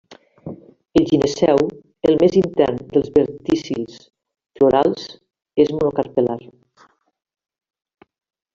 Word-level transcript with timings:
El 0.99 1.03
gineceu, 1.09 1.59
el 2.11 2.17
més 2.23 2.37
intern 2.41 2.79
dels 2.95 3.11
verticils 3.19 3.99
florals, 4.61 5.05
és 5.65 5.73
monocarpel·lar. 5.77 6.39